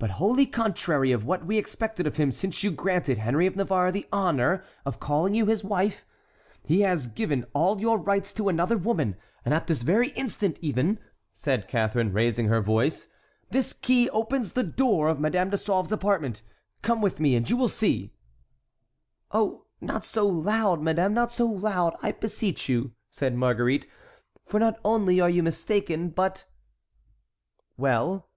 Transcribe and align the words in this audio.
But 0.00 0.10
wholly 0.18 0.46
contrary 0.46 1.12
of 1.12 1.24
what 1.24 1.46
we 1.46 1.56
expected 1.56 2.04
of 2.04 2.16
him 2.16 2.32
since 2.32 2.64
you 2.64 2.72
granted 2.72 3.18
Henry 3.18 3.46
of 3.46 3.54
Navarre 3.54 3.92
the 3.92 4.08
honor 4.12 4.64
of 4.84 4.98
calling 4.98 5.32
you 5.32 5.46
his 5.46 5.62
wife, 5.62 6.04
he 6.64 6.80
has 6.80 7.06
given 7.06 7.46
all 7.54 7.80
your 7.80 7.96
rights 7.96 8.32
to 8.32 8.48
another 8.48 8.76
woman, 8.76 9.14
and 9.44 9.54
at 9.54 9.68
this 9.68 9.82
very 9.82 10.08
instant 10.16 10.58
even," 10.60 10.98
said 11.34 11.68
Catharine, 11.68 12.12
raising 12.12 12.48
her 12.48 12.60
voice,—"this 12.60 13.72
key 13.74 14.10
opens 14.10 14.54
the 14.54 14.64
door 14.64 15.06
of 15.06 15.20
Madame 15.20 15.50
de 15.50 15.56
Sauve's 15.56 15.92
apartment—come 15.92 17.00
with 17.00 17.20
me 17.20 17.36
and 17.36 17.48
you 17.48 17.56
will 17.56 17.68
see"— 17.68 18.12
"Oh, 19.30 19.66
not 19.80 20.04
so 20.04 20.26
loud, 20.26 20.82
madame, 20.82 21.14
not 21.14 21.30
so 21.30 21.46
loud, 21.46 21.94
I 22.02 22.10
beseech 22.10 22.68
you!" 22.68 22.90
said 23.12 23.36
Marguerite, 23.36 23.86
"for 24.44 24.58
not 24.58 24.80
only 24.84 25.20
are 25.20 25.30
you 25.30 25.44
mistaken, 25.44 26.08
but"— 26.08 26.44
"Well?" 27.76 28.28